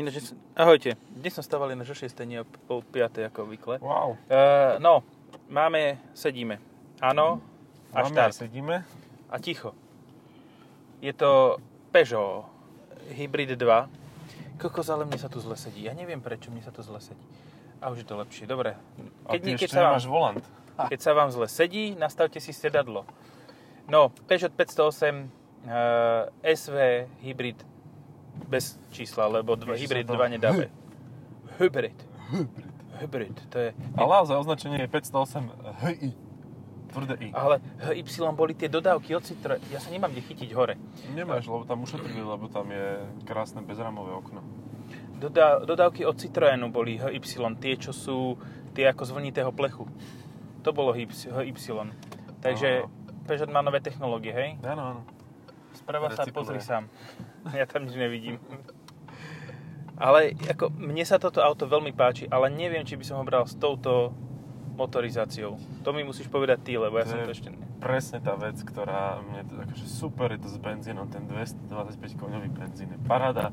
[0.00, 3.76] Ináč, ahojte, dnes som stával na 6 nie o pol 5 ako obvykle.
[3.84, 4.16] Wow.
[4.32, 5.04] Uh, no,
[5.52, 6.56] máme, sedíme.
[7.04, 7.44] Áno,
[7.92, 8.32] a Máme štart.
[8.32, 8.76] a sedíme.
[9.28, 9.76] A ticho.
[11.04, 11.60] Je to
[11.92, 12.48] Peugeot
[13.12, 14.56] Hybrid 2.
[14.56, 15.84] Kokos, ale mne sa tu zle sedí.
[15.84, 17.20] Ja neviem, prečo mne sa tu zle sedí.
[17.84, 18.48] A už je to lepšie.
[18.48, 18.80] Dobre.
[19.28, 20.44] A Keď, ty keď, ešte sa vám, volant.
[20.96, 23.04] keď sa vám zle sedí, nastavte si sedadlo.
[23.84, 25.28] No, Peugeot 508
[25.68, 27.68] uh, SV Hybrid
[28.48, 30.64] bez čísla, lebo Píše Hybrid sa to 2 nedáme.
[31.60, 31.98] Hybrid.
[33.00, 33.36] Hybrid.
[33.52, 33.68] To je...
[33.96, 36.10] Ale naozaj označenie je 508 HI.
[36.90, 37.28] Tvrdé I.
[37.30, 37.62] Ale
[37.94, 38.02] Y
[38.34, 39.62] boli tie dodávky od Citroën.
[39.70, 40.74] Ja sa nemám kde chytiť hore.
[41.14, 44.42] Nemáš, lebo tam ušetrili, lebo tam je krásne bezramové okno.
[45.22, 47.22] Doda- dodávky od Citroënu boli HY,
[47.62, 48.34] tie, čo sú
[48.74, 49.86] tie ako z vlnitého plechu.
[50.66, 51.06] To bolo HY.
[52.42, 53.00] Takže Áno.
[53.28, 54.50] Peugeot má nové technológie, hej?
[54.66, 55.00] Áno, áno.
[55.76, 56.90] Sprava sa pozri sám.
[57.58, 58.36] Ja tam nič nevidím.
[60.00, 63.44] Ale ako, mne sa toto auto veľmi páči, ale neviem, či by som ho bral
[63.44, 64.16] s touto
[64.72, 65.60] motorizáciou.
[65.84, 67.52] To mi musíš povedať ty, lebo ja To som to ešte...
[67.52, 72.16] ne- Presne tá vec, ktorá mne to, akože super je to s benzínom, ten 225
[72.16, 73.52] koňový benzín je paráda.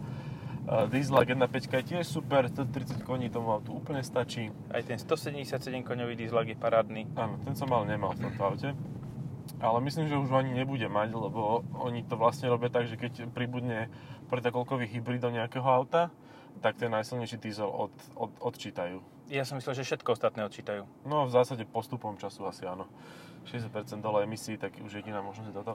[0.67, 4.51] Dieselak 1.5 je tiež super, 130 koní tomu autu úplne stačí.
[4.67, 5.47] Aj ten 177
[5.79, 7.07] koňový dieselak je parádny.
[7.15, 8.69] Áno, ten som mal nemal v tomto aute.
[9.61, 12.99] Ale myslím, že už ho ani nebude mať, lebo oni to vlastne robia tak, že
[12.99, 13.89] keď pribudne
[14.27, 16.11] pretokolkový hybrid do nejakého auta,
[16.59, 18.99] tak ten najsilnejší diesel od, od, odčítajú.
[19.27, 20.87] Ja som myslel, že všetko ostatné odčítajú.
[21.03, 22.87] No v zásade postupom času asi áno.
[23.47, 25.73] 60% dole emisí, tak už jediná možnosť je toto.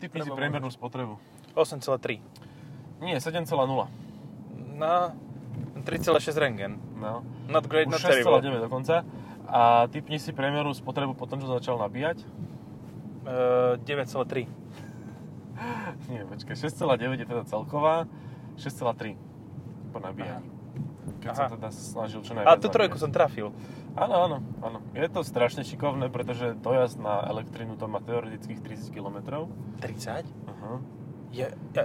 [0.00, 1.20] Typni si priemernú spotrebu.
[1.52, 2.20] 8,3.
[3.04, 3.44] Nie, 7,0.
[4.76, 4.96] No,
[5.84, 6.80] 3,6 rengen.
[6.96, 7.20] No.
[7.48, 8.40] Not great, Už not terrible.
[8.40, 9.04] 6,9 dokonca.
[9.46, 12.24] A typni si priemernú spotrebu po tom, čo začal nabíjať.
[13.26, 14.46] Uh, 9,3.
[16.12, 18.06] Nie, počkaj, 6,9 je teda celková,
[18.54, 19.18] 6,3
[19.90, 20.46] po nabíjaní.
[21.22, 21.38] Keď Aha.
[21.38, 23.50] sa teda snažil čo najviac Ale tú trojku som trafil.
[23.96, 24.78] Áno, áno, áno.
[24.92, 29.48] Je to strašne šikovné, pretože dojazd na elektrínu to má teoretických 30 km.
[29.80, 30.26] 30?
[30.46, 30.72] Aha.
[31.32, 31.82] Je, je,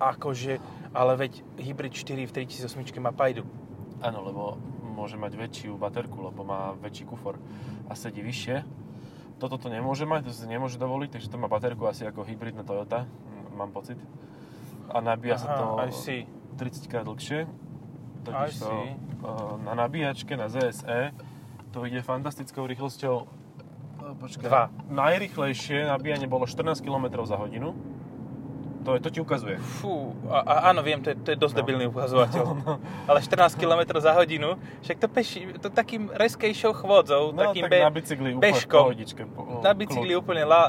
[0.00, 0.58] akože,
[0.96, 3.44] ale veď Hybrid 4 v 3008 má pajdu.
[4.00, 4.42] Áno, lebo
[4.96, 7.36] môže mať väčšiu baterku, lebo má väčší kufor
[7.86, 8.85] a sedí vyššie.
[9.36, 12.64] Toto to nemôže mať, to si nemôže dovoliť, takže to má baterku asi ako hybridná
[12.64, 13.04] Toyota,
[13.52, 14.00] mám pocit.
[14.88, 16.24] A nabíja sa to I see.
[16.56, 17.44] 30 krát dlhšie.
[18.24, 21.12] Totiž to uh, na nabíjačke na ZSE
[21.70, 23.14] to ide fantastickou rýchlosťou.
[24.00, 24.72] Uh, Počkaj, Dva.
[24.88, 27.76] Najrychlejšie nabíjanie bolo 14 km za hodinu.
[28.86, 29.58] To, to ti ukazuje.
[29.58, 31.58] Fú, a, a áno, viem, to je, to je dosť No.
[31.58, 32.44] debilný ukazovateľ.
[33.10, 37.70] Ale 14 km za hodinu, však to, peši, to takým reskejšou chôdzou, No takým tak
[37.72, 38.86] be, na bicykli bežkom.
[38.86, 39.22] pohodičke.
[39.26, 40.22] po- na bicykli kľud.
[40.22, 40.62] úplne lá,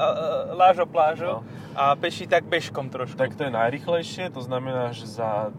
[0.50, 1.46] lážo plážo No.
[1.72, 3.14] a peši tak bežkom trošku.
[3.14, 5.54] Tak to je najrychlejšie, to znamená, že za...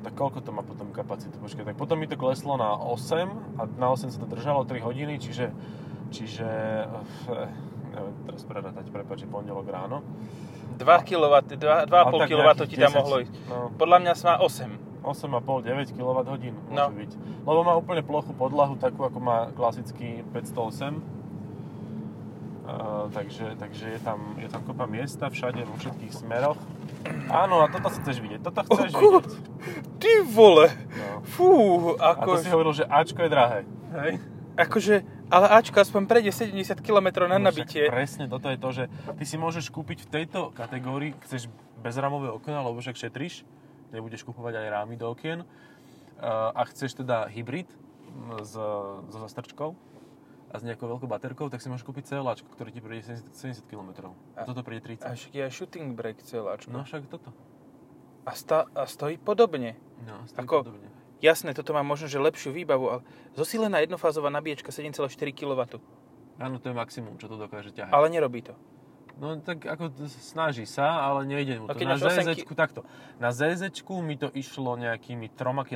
[0.00, 1.36] Tak koľko to má potom kapacitu?
[1.36, 4.82] Počkaj, tak potom mi to kleslo na 8 a na 8 sa to držalo 3
[4.82, 5.54] hodiny, čiže...
[6.10, 6.48] Čiže...
[7.90, 10.02] neviem teraz prerátať, prepáč, pondelok ráno.
[10.80, 13.00] 2 kW, 2,5 Ale tak kW ti tam 10.
[13.04, 13.34] mohlo ísť.
[13.46, 13.56] No.
[13.76, 14.88] Podľa mňa má 8.
[15.00, 16.84] 8,5-9 kWh môže No.
[16.88, 17.10] byť.
[17.44, 21.20] Lebo má úplne plochú podlahu, takú ako má klasický 508.
[22.60, 26.54] Uh, takže, takže je, tam, je tam kopa miesta všade, vo všetkých smeroch.
[27.26, 29.00] Áno, a toto chceš vidieť, toto chceš Oku.
[29.18, 29.26] vidieť.
[29.98, 30.70] Ty vole!
[30.94, 31.18] No.
[31.26, 31.48] Fú,
[31.98, 32.38] A ako...
[32.38, 33.60] to si hovoril, že Ačko je drahé.
[33.90, 34.12] Hej?
[34.54, 37.86] Akože, ale Ačko aspoň prejde 70 km na No nabitie.
[37.86, 38.84] Presne, toto je to, že
[39.16, 41.46] ty si môžeš kúpiť v tejto kategórii, chceš
[41.78, 43.46] bezramové okná, lebo však šetríš,
[43.94, 48.52] nebudeš kupovať aj rámy do okien, uh, a chceš teda hybrid mm, s,
[49.08, 49.72] so zastrčkou
[50.50, 53.70] a s nejakou veľkou baterkou, tak si môžeš kúpiť CLAčko, ktoré ti prejde 70, 70
[53.70, 54.10] km.
[54.34, 55.06] A toto prejde 30.
[55.06, 56.74] A však je aj shooting brake celáčko.
[56.74, 57.30] No však toto.
[58.26, 59.78] A, sta, a stojí podobne.
[60.02, 60.89] No, stojí Ako- podobne.
[61.20, 63.00] Jasné, toto má možno, že lepšiu výbavu, ale
[63.36, 65.60] zosílená jednofázová nabíjačka 7,4 kW.
[66.40, 67.92] Áno, to je maximum, čo to dokáže ťahať.
[67.92, 68.56] Ale nerobí to.
[69.20, 71.76] No tak ako snaží sa, ale nejde mu to.
[71.76, 72.80] keď na máš 8 ZZ, takto.
[73.20, 73.68] Na ZZ
[74.00, 75.68] mi to išlo nejakými 3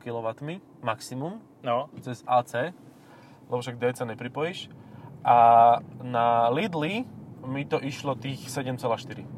[0.00, 0.24] kW,
[0.80, 2.72] maximum, No, cez AC,
[3.52, 4.72] lebo však DC nepripojíš.
[5.20, 5.36] A
[6.00, 7.04] na Lidli
[7.44, 9.28] mi to išlo tých 7,4.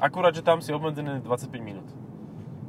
[0.00, 1.88] Akurát, že tam si obmedzené 25 minút.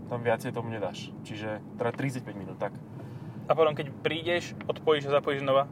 [0.07, 1.11] Tam viacej tomu nedáš.
[1.27, 2.71] Čiže teda 35 minút, tak.
[3.47, 5.67] a potom keď prídeš, odpojíš a zapojíš znova.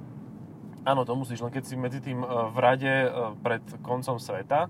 [0.85, 3.09] Áno, to musíš, len keď si medzi tým e, v rade e,
[3.41, 4.69] pred koncom sveta,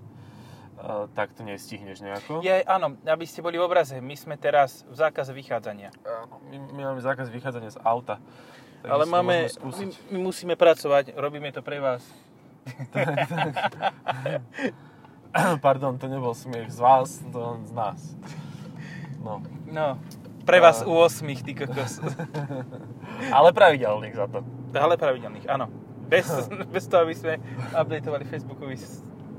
[1.12, 2.40] tak to nestihneš nejako.
[2.40, 5.92] Je, áno, aby ste boli v obraze, my sme teraz v zákaze vychádzania.
[6.08, 8.16] Áno, My, my máme zákaz vychádzania z auta.
[8.80, 9.84] Takže Ale máme, my,
[10.16, 12.00] my musíme pracovať, robíme to pre vás.
[15.60, 18.00] Pardon, to nebol smiech z vás, to z nás.
[19.26, 19.34] No.
[19.66, 19.98] No,
[20.46, 21.98] Pre vás u 8, ty kokos.
[23.36, 24.46] Ale pravidelných za to.
[24.78, 25.66] Ale pravidelných, áno.
[26.06, 26.30] Bez,
[26.74, 27.42] bez toho, aby sme
[27.74, 28.78] updateovali Facebookový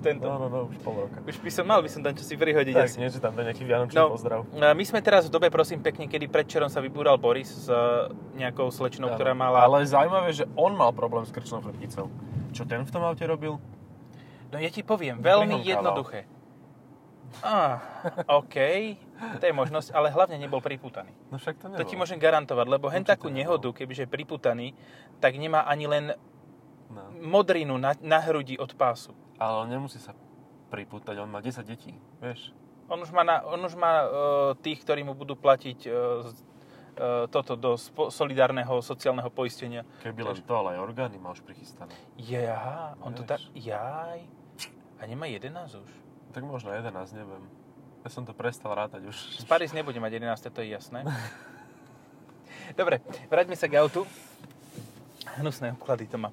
[0.03, 0.27] tento.
[0.27, 1.23] No, no, no, už pol roka.
[1.23, 2.99] Už by som mal by som tam čo si prihodiť Tak, asi.
[3.01, 4.45] niečo tam to nejaký vianočný No, pozdrav.
[4.51, 7.75] my sme teraz v dobe, prosím pekne, kedy predčerom sa vybúral Boris s e,
[8.37, 9.41] nejakou slečnou, ktorá Áno.
[9.41, 9.65] mala...
[9.65, 12.11] Ale zaujímavé, že on mal problém s krčnou chrbticou.
[12.53, 13.57] Čo ten v tom aute robil?
[14.47, 15.71] No ja ti poviem, veľmi Prihonkával.
[15.73, 16.19] jednoduché.
[17.39, 17.81] Á,
[18.29, 18.55] OK,
[19.37, 21.11] to je možnosť, ale hlavne nebol priputaný.
[21.27, 21.85] No však to To nebolo.
[21.85, 23.59] ti môžem garantovať, lebo hen takú nebol.
[23.59, 24.67] nehodu, kebyže je priputaný,
[25.17, 26.05] tak nemá ani len
[26.87, 27.03] No.
[27.19, 29.11] modrinu na, na hrudi od pásu.
[29.35, 30.15] Ale on nemusí sa
[30.67, 32.55] pripútať, on má 10 detí, vieš.
[32.87, 34.09] On už má, na, on už má uh,
[34.55, 36.23] tých, ktorí mu budú platiť uh,
[37.27, 39.83] toto do spo, solidárneho sociálneho poistenia.
[39.99, 41.91] Keby len to, ale aj orgány má už prichystané.
[42.15, 43.43] Jaha, on to tak...
[43.53, 44.23] Jaj.
[44.97, 45.91] A nemá 11 už.
[46.37, 47.41] Tak možno 11, neviem.
[48.05, 49.41] Ja som to prestal rátať už.
[49.41, 51.01] Z Paris nebude mať 11, to je jasné.
[52.79, 54.05] Dobre, vráťme sa k autu.
[55.41, 56.29] Hnusné obklady to má.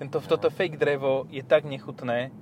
[0.00, 2.32] Tento, toto fake drevo je tak nechutné,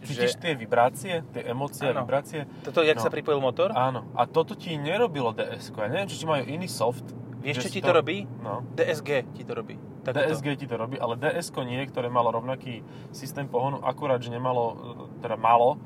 [0.00, 0.40] Cítiš že...
[0.40, 2.48] tie vibrácie, tie emócie a vibrácie?
[2.64, 3.04] Toto, jak No.
[3.04, 3.76] sa pripojil motor?
[3.76, 4.08] Áno.
[4.16, 5.76] A toto ti nerobilo DSK.
[5.76, 7.04] Ja neviem, či ti majú iný soft.
[7.44, 8.24] Vieš, čo ti to robí?
[8.40, 8.64] No.
[8.72, 9.76] DSG ti to robí.
[10.00, 10.24] Takto.
[10.24, 12.80] DSG ti to robí, ale DSK nie, ktoré malo rovnaký
[13.12, 15.76] systém pohonu, akurát, že nemalo, e, teda malo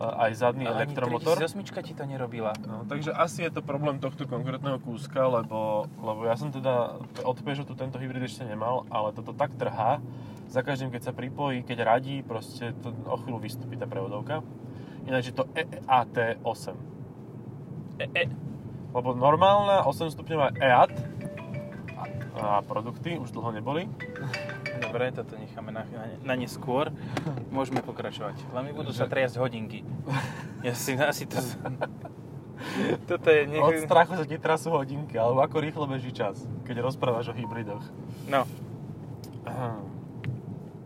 [0.00, 1.36] aj zadný ani elektromotor.
[1.36, 2.56] 3008 ti to nerobila.
[2.64, 7.36] No, takže asi je to problém tohto konkrétneho kúska, lebo, lebo ja som teda od
[7.44, 10.00] Peugeotu tento hybrid ešte nemal, ale toto tak trhá,
[10.50, 14.42] za každým, keď sa pripojí, keď radí, proste to o chvíľu vystúpi tá prevodovka.
[15.06, 16.74] Ináč je to E EAT8.
[18.02, 18.24] E, e.
[18.90, 21.19] Lebo normálna 8 stupňová EAT
[22.40, 23.86] a, produkty už dlho neboli.
[24.80, 26.88] Dobre, toto necháme na, na, na neskôr.
[27.52, 28.40] Môžeme pokračovať.
[28.56, 29.84] Len mi budú sa triasť hodinky.
[30.64, 31.36] Ja si asi to...
[33.08, 33.48] Toto je...
[33.56, 33.88] Od Nech...
[33.88, 37.80] strachu sa ti trasú hodinky, alebo ako rýchlo beží čas, keď rozprávaš o hybridoch.
[38.28, 38.44] No,
[39.48, 39.80] Aha.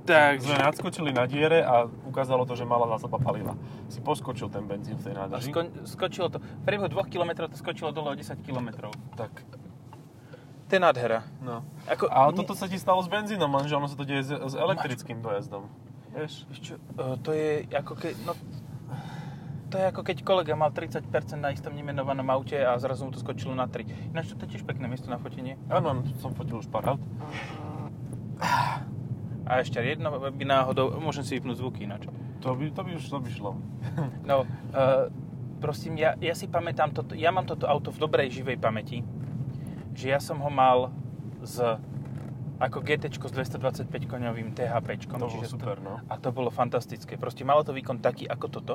[0.06, 0.54] takže...
[0.54, 3.58] Sme nadskočili na diere a ukázalo to, že mala zásoba paliva.
[3.90, 5.50] Si poskočil ten benzín v tej nádrži.
[5.50, 6.38] sko- skočilo to.
[6.38, 8.94] V priebehu 2 km to skočilo dole o 10 km.
[9.18, 9.34] Tak,
[10.74, 11.22] To je nádhera.
[11.38, 11.62] no.
[11.86, 14.30] Ako, A nie- toto sa ti stalo s benzínom, lenže ono sa to deje s,
[14.34, 15.70] s elektrickým dojazdom.
[16.10, 16.50] Vieš?
[16.58, 18.14] Čo, e, to je ako keď...
[18.26, 18.34] No,
[19.70, 21.06] to je ako keď kolega mal 30%
[21.38, 24.10] na istom nemenovanom aute a zrazu mu to skočilo na 3.
[24.10, 25.54] Ináč to je tiež pekné miesto na fotenie.
[25.70, 27.02] Áno, som fotil už pár aut.
[29.46, 30.90] A ešte jedno by náhodou...
[30.98, 32.10] Môžem si vypnúť zvuky ináč.
[32.42, 33.62] To by, to by už to by šlo.
[34.26, 34.42] No,
[34.74, 35.06] uh,
[35.62, 39.06] prosím, ja, ja si pamätám, toto, ja mám toto auto v dobrej živej pamäti,
[39.94, 40.90] že ja som ho mal
[41.46, 41.78] z
[42.54, 45.10] ako GT s 225 koňovým THP.
[45.10, 45.98] To bolo super, no.
[46.06, 47.18] A to bolo fantastické.
[47.18, 48.74] Proste malo to výkon taký ako toto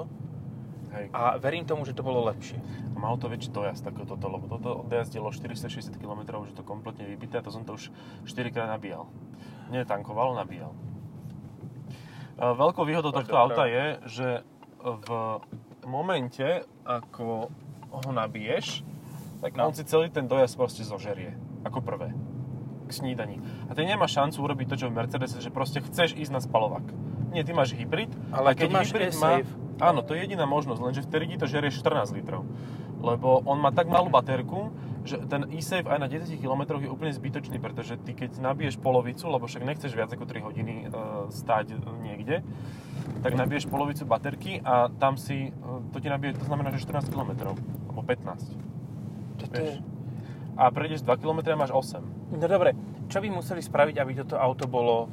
[0.92, 1.14] Hej.
[1.16, 2.60] a verím tomu, že to bolo lepšie.
[2.92, 6.66] A malo to väčší dojazd ako toto, lebo toto dojazdilo 460 km, už je to
[6.68, 7.88] kompletne vybité a to som to už
[8.28, 9.08] 4 krát nabíjal.
[9.72, 10.76] Nie tankoval, nabíjal.
[12.40, 14.28] Veľkou výhodou tohto auta je, že
[14.80, 15.10] v
[15.88, 17.52] momente, ako
[17.90, 18.84] ho nabiješ,
[19.40, 19.72] tak No.
[19.72, 21.36] on si celý ten dojazd proste zožerie.
[21.64, 22.12] Ako prvé.
[22.88, 23.40] K snídaní.
[23.70, 26.86] A ty nemá šancu urobiť to, čo v Mercedese, že proste chceš ísť na spalovák.
[27.30, 29.46] Nie, ty máš hybrid, Ale a keď máš hybrid má...
[29.80, 32.44] Áno, to je jediná možnosť, lenže vtedy ti to žerie 14 litrov.
[33.00, 34.76] Lebo on má tak malú baterku,
[35.08, 39.32] že ten e-save aj na 10 km je úplne zbytočný, pretože ty keď nabiješ polovicu,
[39.32, 40.86] lebo však nechceš viac ako 3 hodiny e,
[41.32, 42.44] stáť niekde,
[43.24, 47.08] tak nabiješ polovicu baterky a tam si, e, to ti nabije, to znamená, že 14
[47.08, 47.56] km,
[47.88, 48.69] alebo 15.
[49.54, 49.80] Vieš.
[49.80, 49.84] je...
[50.60, 52.36] A prejdeš 2 km a máš 8.
[52.36, 52.76] No dobre,
[53.08, 55.08] čo by museli spraviť, aby toto auto bolo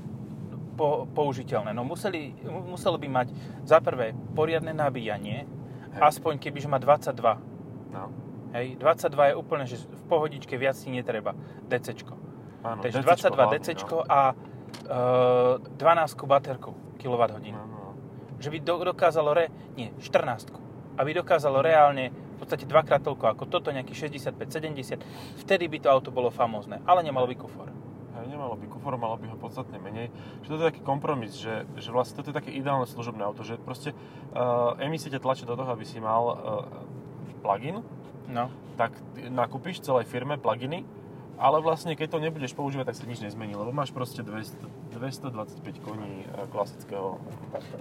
[0.74, 1.70] po, použiteľné?
[1.70, 3.28] No museli, mu- muselo by mať
[3.62, 5.46] za prvé poriadne nabíjanie,
[5.96, 6.00] Hej.
[6.02, 7.14] aspoň keby, že má 22.
[7.94, 8.10] No.
[8.52, 11.32] Hej, 22 je úplne, že v pohodičke viac si netreba.
[11.70, 12.14] DCčko.
[12.66, 14.20] Áno, Takže DCčko 22 hlavne, DCčko a
[15.62, 17.38] e, 12 baterku kWh.
[17.54, 17.90] No, no, no.
[18.42, 19.46] Že by do, dokázalo, re,
[19.78, 20.66] nie, 14
[20.96, 25.00] aby dokázalo reálne v podstate dvakrát toľko ako toto, nejaký 65-70,
[25.40, 27.72] vtedy by to auto bolo famózne, ale nemalo by kufor.
[28.16, 30.12] Hej, nemalo by kufor, malo by ho podstatne menej.
[30.44, 33.56] Že toto je taký kompromis, že, že vlastne toto je také ideálne služobné auto, že
[33.60, 36.36] proste uh, emisie ťa tlačia do toho, aby si mal uh,
[37.40, 37.80] plug-in,
[38.26, 38.50] No.
[38.74, 38.90] tak
[39.30, 40.82] nakúpiš celej firme pluginy,
[41.36, 45.84] ale vlastne keď to nebudeš používať, tak sa nič nezmení, lebo máš proste 200, 225
[45.84, 47.20] koní uh, klasického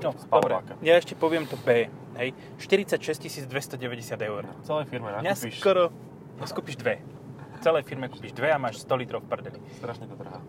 [0.04, 0.60] No, dobre.
[0.84, 1.88] Ja ešte poviem to B.
[2.20, 2.36] Hej.
[2.60, 4.44] 46 290 eur.
[4.64, 5.92] Celej firme Ja nakúpiš, skoro...
[6.36, 7.00] No, skúpiš dve.
[7.56, 9.60] V celej firme kúpiš dve a máš 100 litrov v prdeli.
[9.80, 10.44] strašne to trhá.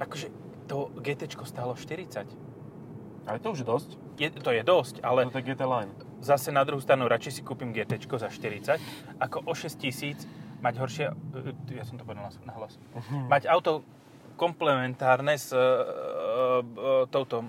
[0.00, 0.32] Akože
[0.68, 2.24] to GT stálo 40.
[3.26, 3.90] Aj to už je dosť,
[4.22, 5.90] Je, to je dosť, ale to je GT Line.
[6.22, 8.78] zase na druhú stranu radšej si kúpim GT za 40,
[9.18, 10.22] ako o 6 tisíc
[10.60, 11.06] mať horšie,
[11.74, 12.80] ja som to povedal na hlas,
[13.28, 13.84] mať auto
[14.36, 17.44] komplementárne s uh, uh, touto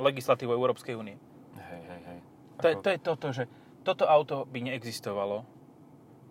[0.00, 1.20] legislatívou Európskej únie.
[1.56, 2.18] Hej, hej, hej.
[2.60, 3.44] To je, to je toto, že
[3.84, 5.44] toto auto by neexistovalo,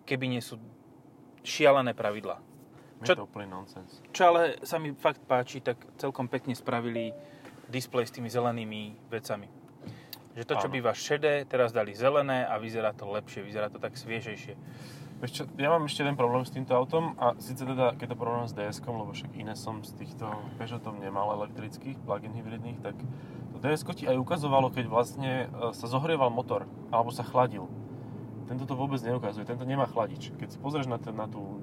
[0.06, 0.58] keby nie sú
[1.46, 2.42] šialené pravidlá.
[3.00, 4.02] Je Čo- to úplný nonsens.
[4.12, 7.14] Čo ale sa mi fakt páči, tak celkom pekne spravili
[7.70, 9.48] displej s tými zelenými vecami.
[10.36, 10.74] Že to, čo Áno.
[10.74, 14.54] býva šedé, teraz dali zelené a vyzerá to lepšie, vyzerá to tak sviežejšie.
[15.20, 18.48] Čo, ja mám ešte jeden problém s týmto autom a síce teda, keď to porovnám
[18.48, 20.24] s DS-kom, lebo však iné som z týchto
[20.56, 22.96] Peugeotov nemal elektrických, plug-in hybridných, tak
[23.52, 27.68] to ds ti aj ukazovalo, keď vlastne e, sa zohrieval motor, alebo sa chladil.
[28.48, 30.32] Tento to vôbec neukazuje, tento nemá chladič.
[30.40, 31.60] Keď si pozrieš na, ten, na tú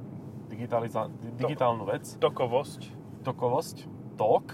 [0.53, 2.93] digitaliza- di- digitálnu vec, Tokovosť,
[3.25, 3.89] tokovosť,
[4.21, 4.53] tok,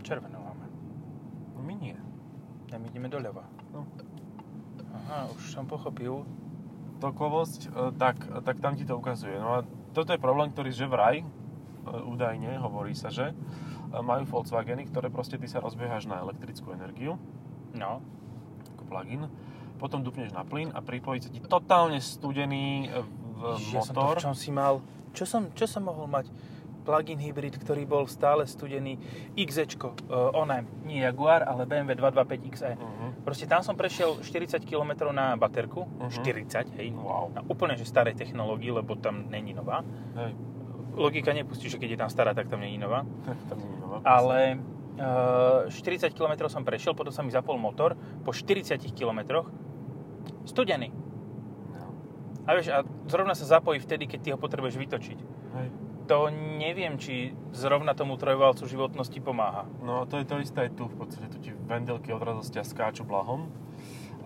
[0.00, 0.64] červenú máme.
[1.54, 1.96] no my nie.
[2.72, 3.44] A my ideme doľava.
[3.76, 3.84] No.
[4.96, 6.24] Aha, už som pochopil.
[7.00, 9.34] Tokovosť, e, tak, tak tam ti to ukazuje.
[9.34, 11.26] No a toto je problém, ktorý že vraj, e,
[11.88, 13.34] údajne, hovorí sa, že e,
[13.98, 17.16] majú Volkswageny, ktoré proste ty sa rozbiehaš na elektrickú energiu,
[17.70, 18.02] No,
[18.74, 19.30] ako plug-in,
[19.78, 23.06] potom dupneš na plyn a pripojí sa ti totálne studený e,
[23.40, 24.18] v ja som to motor.
[24.18, 24.82] v čom si mal,
[25.14, 26.28] čo som, čo som mohol mať?
[26.80, 28.96] Plug-in hybrid, ktorý bol stále studený,
[29.36, 32.72] XEčko, uh, oné, nie Jaguar, ale BMW 225 XE.
[32.72, 32.99] Mhm.
[33.30, 36.10] Proste tam som prešiel 40 km na baterku, Mhm.
[36.10, 37.30] 40, hej, Wow.
[37.30, 39.86] na úplne že starej technológii, lebo tam není nová.
[40.18, 40.34] Hej,
[40.98, 43.06] Logika nepustí, že keď je tam stará, tak tam není nová.
[43.48, 44.02] tam je nová.
[44.02, 44.58] Ale
[44.98, 47.94] uh, 40 km som prešiel, potom sa mi zapol motor,
[48.26, 49.46] po 40 km
[50.42, 50.90] studený.
[51.70, 51.86] No.
[52.50, 55.18] A vieš, a zrovna sa zapojí vtedy, keď ty ho potrebuješ vytočiť.
[55.54, 55.68] Hej.
[56.10, 56.26] To
[56.58, 59.70] neviem, či zrovna tomu trojvalcu životnosti pomáha.
[59.78, 62.62] No to je to isté aj tu, v podstate tu ti vendelky odrazu z ťa
[62.66, 63.46] skáču blahom.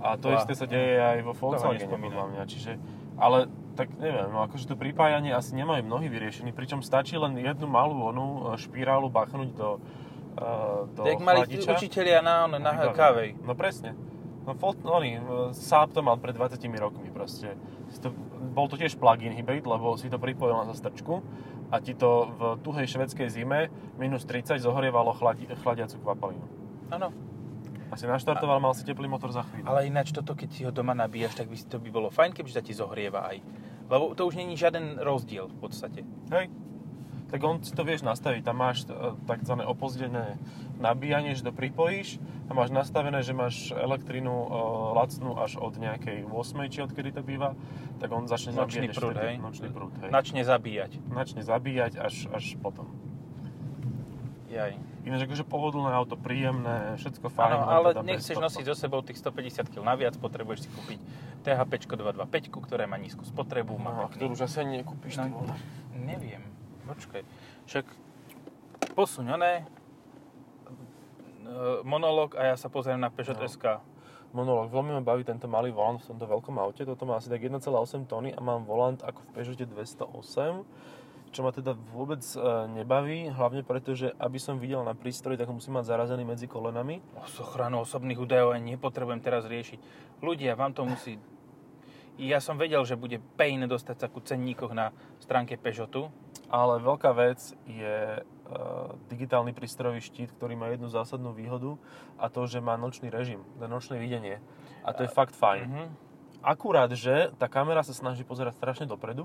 [0.01, 0.41] A to Blah.
[0.41, 2.43] isté sa deje aj vo Volkswagene, podľa mňa.
[2.49, 2.73] Čiže,
[3.21, 7.69] ale tak neviem, no akože to pripájanie asi nemajú mnohí vyriešený, pričom stačí len jednu
[7.69, 9.83] malú onú e, špirálu bachnúť do,
[10.39, 13.37] uh, do Tak mali učiteľia na, na, na kávej.
[13.43, 13.93] No presne.
[14.45, 15.23] No, Volt, no, oni, e,
[15.57, 17.57] Saab to mal pred 20 rokmi proste.
[18.05, 18.13] To,
[18.55, 21.25] bol to tiež plug-in hybrid, lebo si to pripojil na zastrčku
[21.73, 26.47] a ti to v tuhej švedskej zime minus 30 zohrievalo chladi, chladiacu kvapalinu.
[26.93, 27.11] Áno.
[27.89, 29.71] A si naštartoval, mal si teplý motor za chvíľu.
[29.71, 32.51] Ale ináč toto, keď si ho doma nabíjaš, tak by to by bolo fajn, keby
[32.51, 33.39] sa ti zohrieva aj.
[33.87, 36.01] Lebo to už není žiaden rozdiel v podstate.
[36.33, 36.51] Hej.
[37.27, 38.43] Tak on si to vieš nastaviť.
[38.43, 40.39] Tam máš e, takzvané opozdené
[40.77, 44.49] nabíjanie, že to pripojíš a máš nastavené, že máš elektrinu e,
[44.95, 46.33] lacnú až od nejakej 8,
[46.69, 47.57] či odkedy to býva,
[47.99, 49.35] tak on začne Nočný zabíjať prúd, hej?
[49.37, 50.11] Nočný prúd, hej.
[50.11, 50.93] Načne zabíjať.
[51.09, 52.87] Načne zabíjať až, až potom.
[54.47, 54.79] Jaj.
[55.05, 57.51] Ináč akože pohodlné auto, príjemné, všetko fajn.
[57.51, 60.99] Áno, ale teda nechceš nosiť so sebou tých 150 kg naviac, potrebuješ si kúpiť
[61.43, 62.25] THP 225,
[62.63, 65.45] ktoré má nízku spotrebu, má No, pekný- ktorú už asi ani nekúpiš, No,
[65.93, 66.41] neviem,
[66.89, 67.23] počkaj.
[67.67, 67.87] Však
[68.95, 69.65] posuň oné, e,
[71.83, 73.49] monológ a ja sa pozriem na Peugeot No.
[73.49, 73.81] SK.
[74.35, 74.75] Monológ.
[74.75, 76.83] Veľmi ma baví tento malý volant v tomto veľkom aute.
[76.83, 80.67] Toto má asi tak 1,8 tony a mám volant ako v Peugeote 208,
[81.35, 82.39] čo ma teda vôbec e,
[82.75, 86.47] nebaví, hlavne preto, že aby som videl na prístroj, tak ho musím mať zarazený medzi
[86.47, 87.03] kolenami.
[87.27, 89.79] S ochranou osobných údajov ani nepotrebujem teraz riešiť.
[90.23, 91.19] Ľudia, vám to musí...
[92.15, 96.15] Ja som vedel, že bude pain dostať sa ku cenníkoch na stránke Peugeotu.
[96.53, 98.21] Ale veľká vec je e,
[99.09, 101.77] digitálny prístrojový štít, ktorý má jednu zásadnú výhodu
[102.21, 104.39] a to, že má nočný režim, nočné videnie.
[104.85, 105.65] A to je fakt fajn.
[105.69, 105.87] Mhm.
[106.45, 109.25] Akurát, že tá kamera sa snaží pozerať strašne dopredu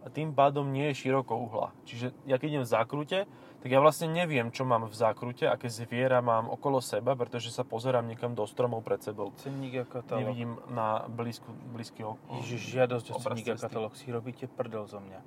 [0.00, 1.74] a tým pádom nie je široko uhla.
[1.82, 3.18] Čiže ja keď idem v zákrute,
[3.60, 7.66] tak ja vlastne neviem, čo mám v zákrute, aké zviera mám okolo seba, pretože sa
[7.66, 9.34] pozerám niekam do stromov pred sebou.
[9.42, 10.30] Cenník a katalóg.
[10.30, 13.92] Nevidím na blízku, blízky ok- Ježiš, žiadosť o cenník a katalóg.
[13.98, 15.20] Si robíte prdel zo mňa.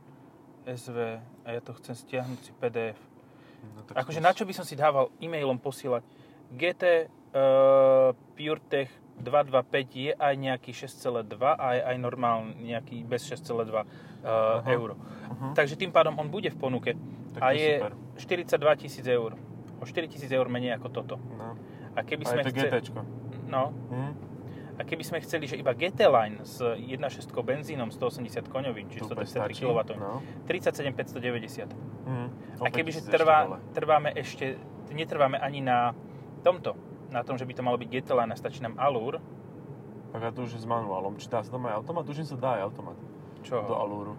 [0.66, 0.98] SV
[1.44, 3.00] a ja to chcem stiahnuť si PDF.
[3.64, 6.04] No, tak Akože na čo by som si dával e-mailom posielať?
[6.52, 6.84] GT
[7.34, 9.30] uh, PureTech 225
[9.94, 13.86] je aj nejaký 6,2 a je aj normálny nejaký bez 6,2 uh,
[14.26, 14.68] Aha.
[14.68, 14.98] eur.
[15.30, 15.54] Mhm.
[15.54, 16.92] Takže tým pádom on bude v ponuke
[17.34, 17.94] Tak a je super.
[18.18, 19.38] 42 tisíc eur.
[19.80, 21.16] O 4 tisíc eur menej ako toto.
[21.18, 21.56] No.
[21.94, 23.00] A keby A sme je to chce- GTčko.
[23.48, 24.12] No, Hm?
[24.84, 27.00] A keby sme chceli, že iba GT Line s 1.6
[27.34, 29.64] benzínom 180 koňovým, čiže To úplne 123 stačí.
[29.64, 30.20] kW, No.
[30.46, 31.72] 37 590.
[32.04, 32.28] Hm.
[32.60, 33.58] A si ešte trvá, dole.
[33.72, 34.60] trváme ešte,
[34.92, 35.96] netrváme ani na
[36.42, 36.76] tomto,
[37.10, 39.24] na tom, že by to malo byť GT Line a stačí nám Allure,
[40.12, 41.16] Tak a to už je s manuálom.
[41.16, 42.06] Či dá sa tam aj automat?
[42.06, 42.98] Tuším sa dá aj automat.
[43.42, 43.58] čo?
[43.60, 44.14] Do Alúru.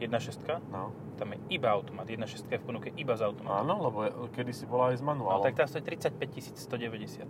[0.00, 0.90] 1.6, No.
[1.14, 3.54] tam je iba automat, 1.6 je v ponuke iba s automatom.
[3.60, 5.44] Áno, lebo kedy si bola aj s No, manuálom.
[5.44, 7.22] tak tá stojí 35 190.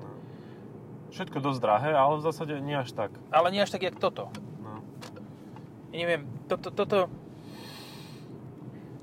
[1.12, 3.12] Všetko dosť drahé, ale v zásade nie až tak.
[3.28, 4.32] Ale nie až tak, jak toto.
[4.64, 4.80] No.
[5.92, 7.12] Ja neviem, toto, toto,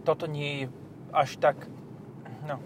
[0.02, 0.74] toto nie je
[1.14, 1.70] až tak...
[2.50, 2.58] No.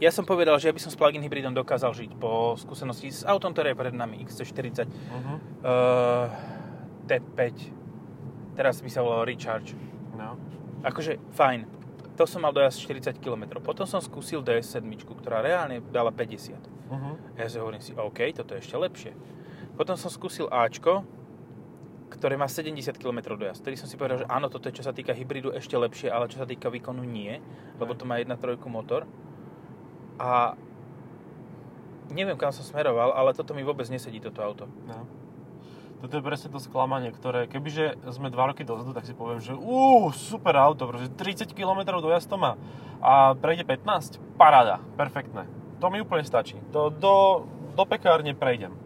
[0.00, 3.20] Ja som povedal, že ja by som s plug-in hybridom dokázal žiť po skúsenosti s
[3.20, 5.36] autom, ktoré je pred nami, XC40, Uh-huh.
[5.60, 6.26] uh,
[7.04, 7.36] T5,
[8.56, 9.76] teraz by sa volalo Recharge.
[10.16, 10.40] No.
[10.80, 11.68] Akože fajn,
[12.16, 13.60] to som mal dojazd 40 km.
[13.60, 16.79] Potom som skúsil DS7, ktorá reálne dala 50.
[16.90, 17.14] Uh-huh.
[17.38, 19.12] Ja si hovorím si, OK, toto je ešte lepšie.
[19.78, 21.06] Potom som skúsil Ačko,
[22.10, 23.62] ktoré má 70 km dojazd.
[23.62, 26.26] Vtedy som si povedal, že áno, toto je čo sa týka hybridu ešte lepšie, ale
[26.26, 27.38] čo sa týka výkonu nie,
[27.78, 29.06] lebo to má 1.3 motor.
[30.18, 30.58] A
[32.10, 34.66] neviem, kam som smeroval, ale toto mi vôbec nesedí, toto auto.
[34.84, 35.06] No.
[36.02, 39.54] Toto je presne to sklamanie, ktoré, kebyže sme 2 roky dozadu, tak si poviem, že
[39.54, 42.58] uú, super auto, pretože 30 km dojazd to má
[43.00, 45.59] a prejde 15, paráda, perfektné.
[45.80, 46.60] To mi úplne stačí.
[46.76, 48.76] To do, do pekárne prejdem.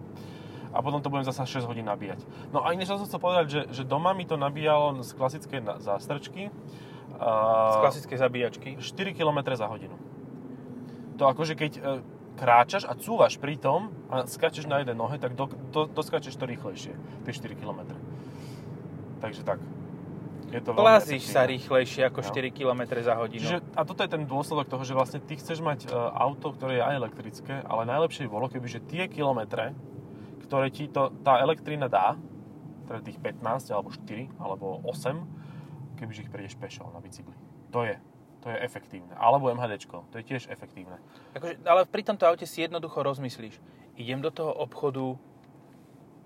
[0.74, 2.22] A potom to budem zasa 6 hodín nabíjať.
[2.50, 6.50] No a iné, som chcel povedať, že, že doma mi to nabíjalo z klasickej zástrčky.
[7.14, 8.70] Z klasickej zabíjačky.
[8.82, 9.94] 4 km za hodinu.
[11.14, 11.80] To akože keď e,
[12.34, 16.50] kráčaš a cúvaš pri tom a skáčeš na jednej nohe, tak do, do, doskačeš to
[16.50, 17.94] rýchlejšie, tie 4 km.
[19.22, 19.62] Takže tak.
[20.54, 22.30] Je to Plazíš sa rýchlejšie ako No.
[22.30, 23.42] 4 km za hodinu.
[23.42, 26.78] Čiže, a toto je ten dôsledok toho, že vlastne ty chceš mať e, auto, ktoré
[26.78, 29.74] je aj elektrické, ale najlepšie bolo, keby že tie kilometre,
[30.46, 32.14] ktoré ti to, tá elektrina dá,
[32.86, 37.34] teda tých 15, alebo 4, alebo 8, kebyže ich prejdeš pešo na bicykli.
[37.74, 37.98] To je,
[38.38, 39.10] to je efektívne.
[39.18, 41.02] Alebo MHDčko, to je tiež efektívne.
[41.34, 43.58] Akože, ale pri tomto aute si jednoducho rozmyslíš.
[43.98, 45.18] Idem do toho obchodu,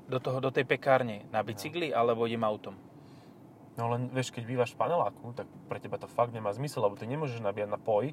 [0.05, 2.77] do, toho, do tej pekárne na bicykli, alebo idem autom.
[3.79, 6.99] No len vieš, keď bývaš v paneláku, tak pre teba to fakt nemá zmysel, lebo
[6.99, 8.11] ty nemôžeš nabíjať na poj,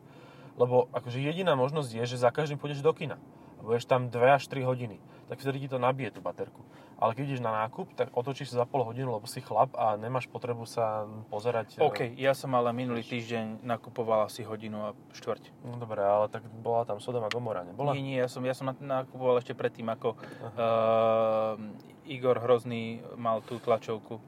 [0.62, 3.18] lebo akože jediná možnosť je, že za každým pôjdeš do kina.
[3.66, 5.02] Budeš tam 2 až 3 hodiny.
[5.26, 6.62] Tak vtedy ti to nabije tú baterku.
[7.02, 9.98] Ale keď ideš na nákup, tak otočíš sa za pol hodinu, lebo si chlap a
[9.98, 11.76] nemáš potrebu sa pozerať.
[11.76, 15.66] e, OK, ja som ale minulý týždeň nakupoval asi hodinu a štvrť.
[15.66, 17.98] No dobre, ale tak bola tam Sodoma Gomora, nebola?
[17.98, 21.58] Nie, nie, ja som, ja som na- nakupoval ešte predtým, ako uh,
[22.06, 24.22] Igor Hrozný mal tú tlačovku.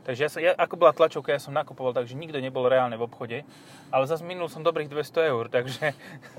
[0.00, 3.04] Takže ja som, ja, ako bola tlačovka, ja som nakupoval, takže nikto nebol reálne v
[3.04, 3.44] obchode.
[3.92, 5.92] Ale zase minul som dobrých 200 eur, takže,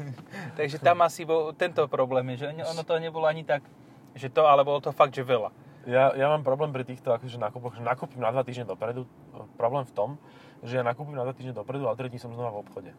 [0.58, 3.62] takže tam asi bol tento problém, že ono to nebolo ani tak,
[4.18, 5.54] že to, ale bolo to fakt, že veľa.
[5.86, 9.10] Ja, ja mám problém pri týchto akože nákupoch, že nakúpim na 2 týždne dopredu.
[9.58, 10.10] Problém v tom,
[10.62, 12.92] že ja nakúpim na 2 týždne dopredu a 3 dní som znova v obchode.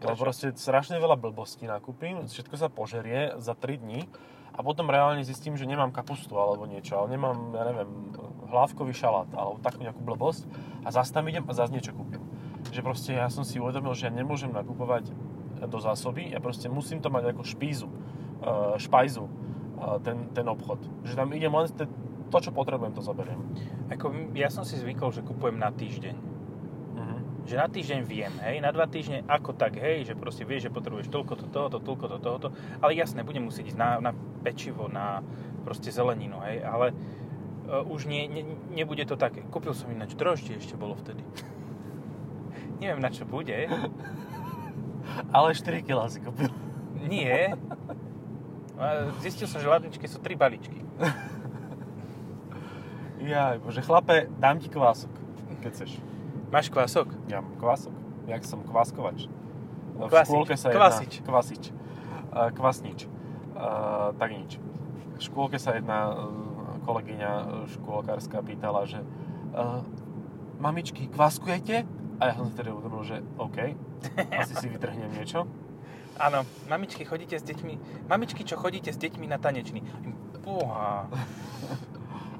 [0.00, 0.22] Lebo Prečo?
[0.22, 4.06] proste strašne veľa blbostí nakúpim, všetko sa požerie za 3 dní
[4.54, 7.90] a potom reálne zistím, že nemám kapustu alebo niečo, ale nemám, ja neviem,
[8.50, 10.44] hlávkový šalát alebo takú nejakú blbosť
[10.82, 12.20] a zase tam idem a zase niečo kúpim.
[12.74, 15.14] Že proste ja som si uvedomil, že ja nemôžem nakupovať
[15.64, 20.82] do zásoby, ja proste musím to mať ako špízu, eh, špajzu, eh, ten, ten obchod.
[21.06, 21.90] Že tam idem len te-
[22.30, 23.42] to, čo potrebujem, to zoberiem.
[23.90, 26.16] Ako, ja som si zvykol, že kupujem na týždeň.
[26.94, 27.16] Mhm.
[27.44, 30.74] Že na týždeň viem, hej, na dva týždne ako tak, hej, že proste vieš, že
[30.74, 34.10] potrebuješ toľko to, tohoto, toľko to, tohoto, ale jasné, budem musieť ísť na, na
[34.40, 35.20] pečivo, na
[35.62, 36.96] proste zeleninu, hej, ale
[37.68, 39.44] uh, už nie, ne, nebude to také.
[39.52, 41.20] Kúpil som ináč droždie ešte bolo vtedy.
[42.80, 43.68] Neviem, na čo bude.
[45.36, 46.48] Ale 4 kg si kúpil.
[46.96, 47.56] Nie.
[49.20, 50.80] Zistil som, že ladničky sú tri balíčky.
[53.20, 55.12] Jaj, bože, chlape, dám ti kvások,
[55.60, 56.00] keď chceš.
[56.48, 57.12] Máš kvások?
[57.28, 57.92] Ja mám kvások.
[58.24, 59.28] Jak som kváskovač.
[60.00, 60.32] V Kvasič.
[60.32, 61.12] škôlke sa Kvasič.
[61.20, 61.64] Jedna, kvasič.
[62.32, 63.00] Uh, kvasnič.
[64.16, 64.56] Tak nič.
[64.56, 69.04] V škôlke sa jedna uh, kolegyňa uh, škôlkárska pýtala, že
[69.52, 69.84] uh,
[70.56, 71.84] mamičky, kváskujete?
[72.20, 73.76] A ja som si tedy uvedomil, že OK,
[74.32, 75.44] asi si vytrhnem niečo.
[76.20, 78.04] Áno, mamičky, chodíte s deťmi...
[78.08, 79.80] Mamičky, čo chodíte s deťmi na tanečný.
[80.44, 81.08] Uha.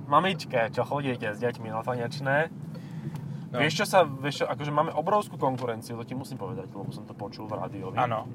[0.04, 2.52] Mamičke, čo chodíte s deťmi na tanečné?
[3.50, 3.56] No.
[3.56, 7.09] Vieš čo sa, vieš čo, akože máme obrovskú konkurenciu, to ti musím povedať, lebo som
[7.09, 7.96] to počul v rádiovi.
[7.96, 8.28] Áno.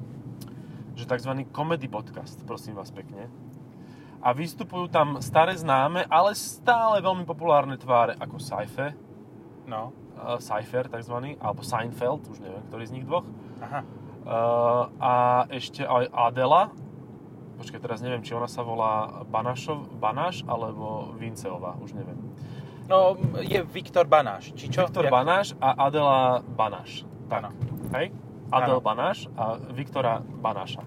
[0.95, 1.31] Že tzv.
[1.51, 3.27] comedy podcast, prosím vás pekne.
[4.19, 8.95] A vystupujú tam staré známe, ale stále veľmi populárne tváre, ako Seife,
[9.67, 9.91] No.
[10.15, 11.35] uh, Seifer tzv.
[11.37, 13.27] alebo Seinfeld, už neviem, ktorý z nich dvoch.
[13.59, 13.81] Aha.
[14.25, 14.31] Uh,
[14.97, 15.13] a
[15.51, 16.73] ešte aj Adela,
[17.55, 22.17] počkaj, teraz neviem, či ona sa volá Banašov, Banáš alebo Vinceová, už neviem.
[22.85, 24.53] No, je Viktor Banáš.
[24.53, 24.85] Či čo?
[24.85, 27.05] Viktor Jak- Banáš a Adela Banáš.
[27.25, 27.49] Tak, Áno.
[27.93, 28.09] hej?
[28.53, 28.83] Adel Áno.
[28.83, 30.85] Banáš a Viktora Banáša.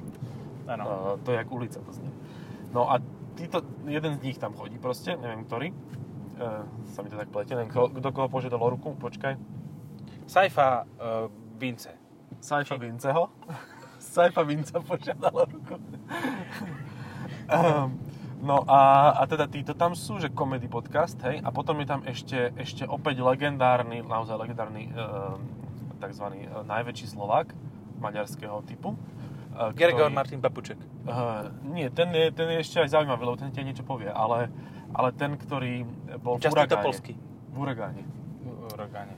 [0.68, 0.84] Áno.
[0.84, 2.12] Uh, to je jak ulica, to znie.
[2.70, 3.00] No a
[3.34, 5.68] títo, jeden z nich tam chodí proste, neviem ktorý.
[6.38, 6.62] Uh,
[6.94, 9.34] sa mi to tak pletie, neviem, kto, kto koho požiadal o ruku, počkaj.
[10.28, 11.26] Saifa uh,
[11.58, 11.96] Vince.
[12.38, 13.32] Saifa Vinceho.
[14.14, 15.74] Saifa Vinca požiadal o ruku.
[17.50, 17.90] um,
[18.48, 22.06] no a, a teda títo tam sú, že comedy podcast, hej, a potom je tam
[22.06, 25.57] ešte, ešte opäť legendárny, naozaj legendárny um,
[25.98, 26.24] tzv.
[26.64, 27.52] najväčší Slovák
[27.98, 28.94] maďarského typu.
[28.94, 30.78] e, Gregor ktorý- Martin Papuček.
[31.08, 34.52] Uh, nie, ten je, ten je ešte aj zaujímavý, lebo ten ti niečo povie, ale,
[34.92, 35.82] ale ten, ktorý
[36.20, 36.74] bol v Justin Uragáne.
[36.84, 37.12] Topolsky.
[37.50, 38.02] V Uragáne.
[38.76, 39.14] Uragáne.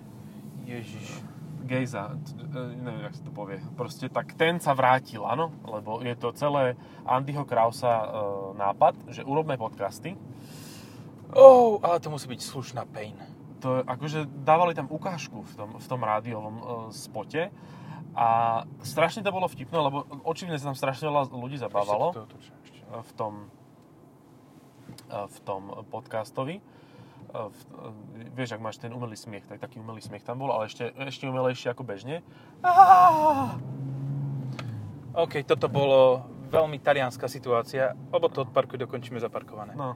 [0.65, 1.21] Ježiš.
[1.67, 3.59] Gejza, e, neviem, jak sa to povie.
[3.77, 8.07] Proste tak ten sa vrátil, áno, lebo je to celé Andyho Krausa e,
[8.57, 10.15] nápad, že urobme podcasty.
[11.31, 13.15] Oh, ale to musí byť slušná pain.
[13.61, 16.65] To akože dávali tam ukážku v tom, v tom rádiovom e,
[16.97, 17.53] spote
[18.17, 18.29] a
[18.83, 22.11] strašne to bolo vtipné, lebo očividne sa tam strašne veľa ľudí zabávalo.
[22.17, 22.81] To ešte.
[22.91, 23.35] v tom,
[25.11, 26.59] v tom podcastovi.
[27.31, 27.61] V,
[28.35, 31.31] vieš, ak máš ten umelý smiech, tak taký umelý smiech tam bol, ale ešte, ešte
[31.31, 32.27] umelejší ako bežne.
[35.15, 37.95] OK, toto bolo veľmi talianská situácia.
[38.11, 39.79] Obo to odparkuj, dokončíme zaparkované.
[39.79, 39.95] No,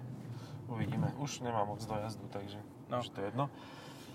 [0.71, 1.11] uvidíme.
[1.19, 2.63] Už nemám moc dojazdu, takže
[2.95, 3.03] No.
[3.03, 3.47] už to je jedno.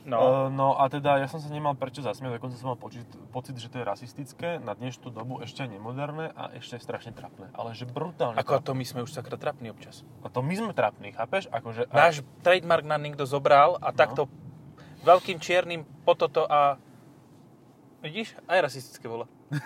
[0.08, 3.04] No, Uh, no a teda ja som sa nemal prečo zasmiať, dokonca som mal pocit,
[3.30, 7.52] pocit, že to je rasistické, na dnešnú dobu ešte nemoderné a ešte strašne trapné.
[7.52, 8.66] Ale že brutálne ako trapné.
[8.66, 10.08] to my sme už sakra trapní občas.
[10.24, 11.52] A to my sme trapní, chápeš?
[11.52, 14.32] Akože, a- Náš trademark nám niekto zobral a takto
[15.04, 16.80] veľkým čiernym po toto a...
[18.00, 18.40] Vidíš?
[18.48, 19.28] Aj rasistické bolo.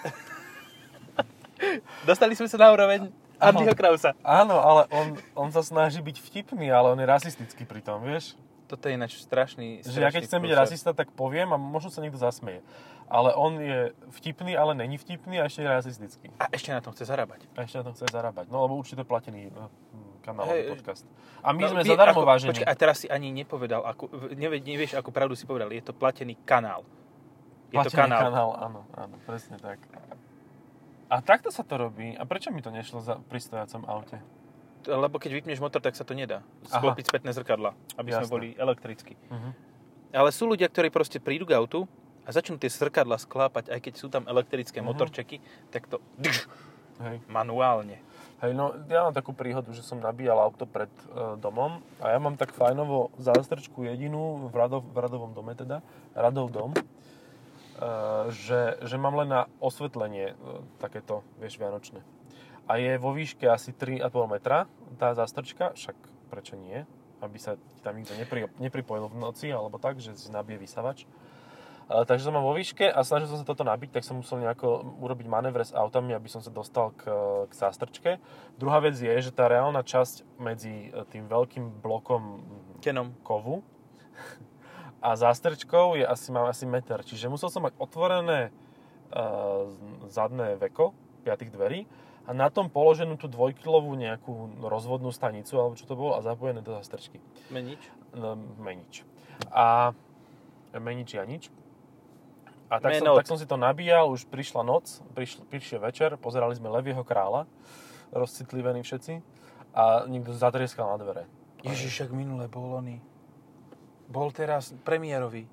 [2.09, 4.17] Dostali sme sa na úroveň Andyho Krausa.
[4.25, 8.33] Áno, ale on, on sa snaží byť vtipný, ale on je rasistický pri tom, vieš?
[8.63, 11.99] Toto je ináč strašný, Že ja keď chcem byť rasista, tak poviem a možno sa
[11.99, 12.63] niekto zasmeje.
[13.11, 16.27] Ale on je vtipný, ale není vtipný a ešte je rasistický.
[16.39, 17.45] A ešte na tom chce zarábať.
[17.53, 18.47] A ešte na tom chce zarábať.
[18.49, 19.67] No lebo určite platený no,
[20.23, 21.03] kanálový Hej, podcast.
[21.43, 22.49] A my sme vie- zadarmo ako- vážení.
[22.55, 25.69] Počkaj, a teraz si ani nepovedal, ako, nevie, nevieš, akú pravdu si povedal.
[25.69, 26.87] Je to platený kanál.
[27.69, 28.21] Je to Platený kanál.
[28.23, 29.83] kanál, áno, áno, presne tak.
[31.11, 32.15] A takto sa to robí.
[32.15, 34.17] A prečo mi to nešlo za pri stojacom aute?
[34.83, 36.43] Lebo keď vypneš motor, tak sa to nedá.
[36.67, 38.33] Sklopiť spätné zrkadla, aby sme Jasné.
[38.33, 39.13] boli elektricky.
[39.29, 39.49] Mhm.
[40.13, 41.89] Ale sú ľudia, ktorí proste prídu k autu
[42.23, 44.85] a začnú tie zrkadla sklápať, aj keď sú tam elektrické Mhm.
[44.85, 46.45] motorčeky, tak to dž,
[47.01, 47.17] Hej.
[47.27, 47.97] manuálne.
[48.39, 52.19] Hej, no ja mám takú príhodu, že som nabíjal auto pred e, domom a ja
[52.19, 55.79] mám tak fajnovo zástrčku jedinú v, Radov, v Radovom dome teda,
[56.11, 56.83] Radov dom, e,
[58.35, 60.35] že, že mám len na osvetlenie e,
[60.77, 62.03] takéto, vieš, vianočné.
[62.63, 65.95] A je vo výške asi 3,5 metra tá zástrčka, však
[66.31, 66.87] prečo nie,
[67.19, 71.03] aby sa ti tam nikto nepri, nepripojil v noci alebo tak, že si nabije vysavač.
[71.03, 71.07] E,
[72.07, 75.27] takže som vo výške a snažil som sa toto nabiť, tak som musel nejako urobiť
[75.27, 77.07] manévre s autami, aby som sa dostal k,
[77.47, 78.11] k zástrčke.
[78.55, 82.43] Druhá vec je, že tá reálna časť medzi e, tým veľkým blokom
[82.79, 83.15] Kenom.
[83.23, 83.63] kovu
[85.03, 87.03] a zástrčkou je asi, mám asi meter.
[87.03, 88.55] Čiže musel som mať otvorené
[89.11, 89.67] uh,
[90.07, 90.95] zadné veko
[91.27, 91.83] piatých dverí
[92.23, 96.63] a na tom položenú tú dvojkilovú nejakú rozvodnú stanicu, alebo čo to bolo, a zapojené
[96.63, 97.19] do zástrčky.
[97.51, 97.83] Menič.
[98.15, 99.03] No, menič.
[99.51, 99.91] A
[100.77, 101.51] menič Janič.
[102.71, 106.57] A tak som, tak som si to nabíjal, už prišla noc, prišl, prišiel večer, pozerali
[106.57, 107.45] sme Levieho kráľa,
[108.09, 109.21] rozcitlivení všetci,
[109.73, 111.23] a niekto zatrieskal na dvere.
[111.65, 112.97] Ježiš, ak minule bol oný.
[114.09, 115.45] Bol teraz premiérový.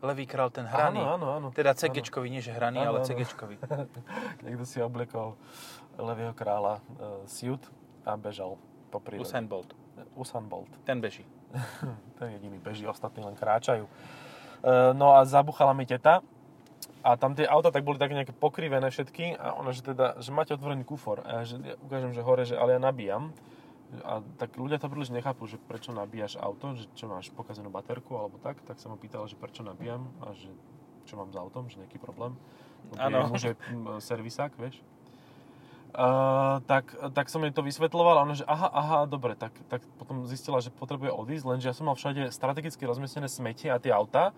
[0.00, 1.04] Levý král ten hraný.
[1.04, 1.46] Áno, áno, áno.
[1.52, 3.08] Teda CGčkový, nie že hraný, Áno, ale áno.
[3.08, 3.60] CGčkový.
[4.48, 5.36] Niekto si oblekol
[6.00, 7.60] Levieho kráľa uh, siut
[8.08, 8.56] a bežal
[8.88, 9.28] po prírode.
[9.28, 9.76] Usain Bolt.
[10.16, 10.72] Usain Bolt.
[10.88, 11.28] Ten beží.
[12.18, 13.84] Ten jediný beží, ostatní len kráčajú.
[14.64, 16.24] Uh, no a zabuchala mi teta
[17.00, 20.32] a tam tie auta tak boli také nejaké pokrivené všetky a ona, že teda, že
[20.32, 21.24] máte otvorený kufor.
[21.24, 23.32] A ja, že, ja ukážem, že hore, že ale ja nabíjam.
[24.06, 28.14] A tak ľudia to príliš nechápu, že prečo nabíjaš auto, že čo máš pokazenú baterku
[28.14, 30.50] alebo tak, tak sa ma pýtala, že prečo nabíjam a že
[31.10, 32.38] čo mám s autom, že nejaký problém.
[32.96, 33.28] Áno.
[33.30, 33.54] muž je
[33.98, 34.78] servisák, vieš.
[35.90, 39.82] Uh, tak, tak som jej to vysvetloval a ona, že aha, aha, dobre, tak, tak
[39.98, 43.90] potom zistila, že potrebuje odísť, lenže ja som mal všade strategicky rozmiestnené smetie a tie
[43.90, 44.30] auta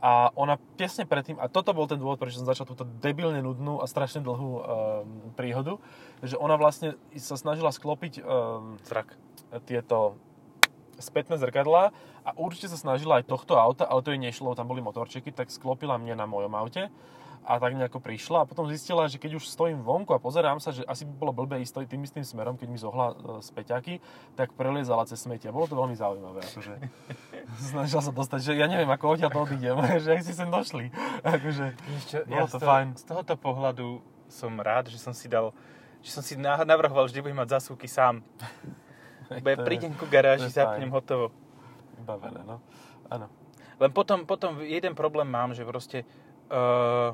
[0.00, 3.80] a ona tesne predtým, a toto bol ten dôvod, prečo som začal túto debilne nudnú
[3.80, 4.62] a strašne dlhú um,
[5.32, 5.80] príhodu,
[6.20, 9.16] že ona vlastne sa snažila sklopiť um, Zrak.
[9.64, 10.20] tieto
[11.00, 11.92] spätné zrkadlá
[12.24, 15.52] a určite sa snažila aj tohto auta, ale to jej nešlo, tam boli motorčeky, tak
[15.52, 16.88] sklopila mne na mojom aute
[17.46, 20.74] a tak nejako prišla a potom zistila, že keď už stojím vonku a pozerám sa,
[20.74, 24.02] že asi by bolo blbé ísť tým istým smerom, keď mi zohla e, späťaky,
[24.34, 25.54] tak preliezala cez smetia.
[25.54, 26.74] Bolo to veľmi zaujímavé, akože
[27.70, 30.90] snažila sa dostať, že ja neviem, ako odtiaľ to odídem, že ak si sem došli.
[31.38, 31.66] Akože,
[32.02, 32.86] Ešte, Bolo to z toho, fajn.
[32.98, 33.86] Z tohoto pohľadu
[34.26, 35.54] som rád, že som si dal
[36.02, 38.22] že som si na- navrhoval, že budem mať zasúky sám.
[39.42, 40.94] Bo ja prídem ku garáži, zapnem fajn.
[40.94, 41.26] hotovo.
[41.98, 42.62] Vybavené, no.
[43.10, 43.26] Áno.
[43.82, 46.06] Len potom, potom jeden problém mám, že proste
[46.46, 47.10] uh,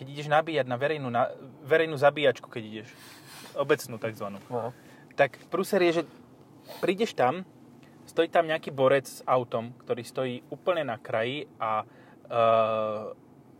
[0.00, 1.28] keď ideš nabíjať na verejnú, na
[1.60, 2.88] verejnú zabíjačku, keď ideš,
[3.52, 4.72] obecnú takzvanú, no.
[5.12, 6.02] tak prúser je, že
[6.80, 7.44] prídeš tam,
[8.08, 13.12] stojí tam nejaký borec s autom, ktorý stojí úplne na kraji a uh,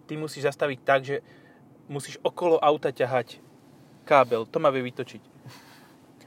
[0.08, 1.20] ty musíš zastaviť tak, že
[1.92, 3.36] musíš okolo auta ťahať
[4.08, 4.48] kábel.
[4.48, 5.22] To ma vie vytočiť.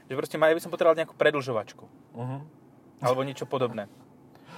[0.06, 1.84] Že proste ma, ja by som potreboval nejakú predlžovačku.
[2.14, 2.40] Uh-huh.
[3.02, 3.90] Alebo niečo podobné.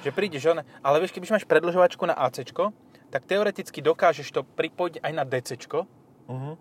[0.05, 2.45] Že prídeš, on, ale vieš, keby máš predlžovačku na AC,
[3.17, 5.57] tak teoreticky dokážeš to pripojiť aj na DC
[6.27, 6.59] Uh-huh.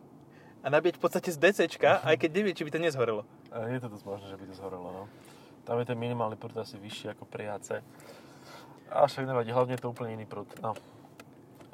[0.61, 3.25] a nabieť v podstate z DC, aj keď nevie, či by to nezhorelo.
[3.49, 5.03] Je to dosť možné, že by to zhorelo, no.
[5.65, 7.81] Tam je ten minimálny prúd asi vyšší ako pri AC.
[8.93, 10.45] A však nevadí, hlavne je to úplne iný prúd.
[10.61, 10.77] No.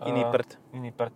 [0.07, 0.55] Iný prd.
[0.71, 1.11] Iný prd.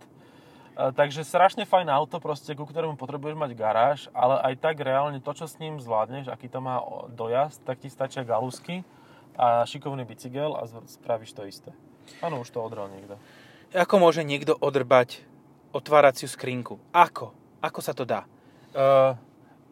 [0.75, 5.23] A, takže strašne fajn auto, proste, ku ktorému potrebuješ mať garáž, ale aj tak reálne
[5.23, 8.83] to, čo s ním zvládneš, aký to má dojazd, tak ti stačia galusky
[9.39, 11.71] a šikovný bicykel a spravíš to isté.
[12.19, 13.15] Áno, už to odrel niekto.
[13.73, 15.25] Ako môže niekto odrbať
[15.73, 16.77] otváraciu skrinku?
[16.93, 17.33] Ako?
[17.59, 18.29] Ako sa to dá?
[18.75, 19.17] Uh,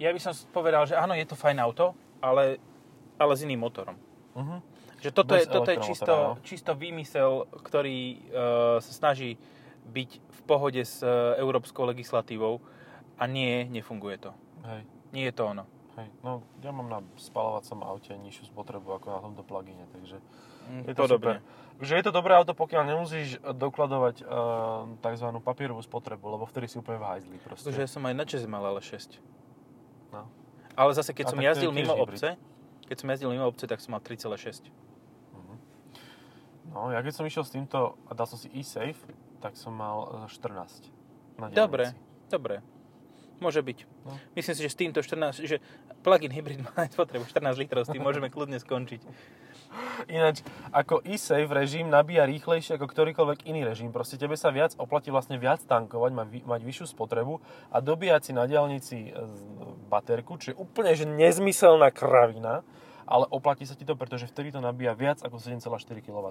[0.02, 2.58] ja by som povedal, že áno, je to fajn auto, ale,
[3.20, 3.96] ale s iným motorom.
[4.34, 4.60] Uh-huh.
[5.04, 6.40] Že toto Bez je, toto je čisto, no.
[6.42, 8.00] čisto výmysel, ktorý
[8.32, 9.36] uh, sa snaží
[9.92, 12.64] byť v pohode s uh, európskou legislatívou
[13.20, 14.32] a nie, nefunguje to.
[14.64, 15.68] Hej, Nie je to ono.
[16.00, 16.08] hej.
[16.24, 20.24] No, ja mám na spalovacom aute nižšiu spotrebu ako na tomto plugine, takže
[20.88, 21.44] je to super.
[21.82, 25.28] Že je to dobré auto, pokiaľ nemusíš dokladovať uh, tzv.
[25.42, 27.66] papierovú spotrebu, lebo vtedy si úplne v hajzli proste.
[27.68, 29.20] Takže ja som aj na Čeze mal ale 6.
[30.14, 30.30] No.
[30.78, 32.22] Ale zase, keď A som jazdil mimo hybrid.
[32.22, 32.30] obce,
[32.88, 34.70] keď som jazdil mimo obce, tak som mal 3,6.
[36.74, 38.98] No, ja keď som išiel s týmto a dal som si e-safe,
[39.38, 40.90] tak som mal eh, 14
[41.38, 41.58] na diaľnici.
[41.62, 41.86] Dobre,
[42.34, 42.56] dobre.
[43.38, 43.80] Môže byť.
[44.08, 44.18] No.
[44.34, 45.58] Myslím si, že s týmto 14, že
[46.02, 49.02] plug-in hybrid má aj spotrebu 14 litrov, s tým môžeme kľudne skončiť.
[50.08, 53.90] Ináč, ako e-safe režim nabíja rýchlejšie ako ktorýkoľvek iný režim.
[53.90, 58.32] Proste tebe sa viac oplatí vlastne viac tankovať, mať, mať vyššiu spotrebu a dobíjať si
[58.32, 59.44] na diálnici z-
[59.88, 62.66] baterku, čo je úplne že nezmyselná kravina,
[63.04, 66.28] ale oplatí sa ti to, pretože vtedy to nabíja viac ako 7,4 kW.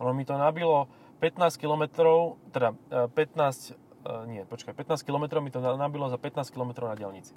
[0.00, 0.88] Ono mi to nabilo
[1.20, 1.84] 15 km,
[2.50, 6.74] teda eh, 15, eh, nie, počkaj, 15 km mi to na- nabilo za 15 km
[6.82, 7.36] na diálnici.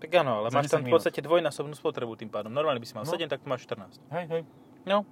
[0.00, 2.48] Tak áno, ale máš tam 10 v podstate dvojnásobnú spotrebu tým pádom.
[2.48, 3.12] Normálne by si mal No.
[3.12, 4.00] 7, tak tu máš 14.
[4.08, 4.42] Hej, hej,
[4.88, 5.04] No,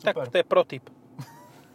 [0.00, 0.26] tak Super.
[0.32, 0.84] to je protip.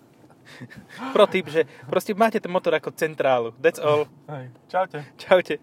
[1.16, 3.54] protip, že proste máte ten motor ako centrálu.
[3.62, 4.10] That's all.
[4.34, 4.50] hej.
[4.66, 5.06] Čaute.
[5.16, 5.62] Čaute.